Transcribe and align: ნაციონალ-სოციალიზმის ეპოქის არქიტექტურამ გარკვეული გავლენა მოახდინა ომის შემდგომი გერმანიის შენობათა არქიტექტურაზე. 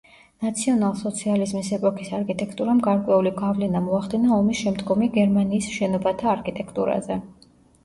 ნაციონალ-სოციალიზმის 0.43 1.69
ეპოქის 1.77 2.09
არქიტექტურამ 2.19 2.81
გარკვეული 2.87 3.35
გავლენა 3.43 3.83
მოახდინა 3.91 4.33
ომის 4.39 4.65
შემდგომი 4.65 5.13
გერმანიის 5.21 5.71
შენობათა 5.77 6.35
არქიტექტურაზე. 6.35 7.23